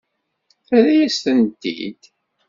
Terra-yas-tent-id? 0.67 2.01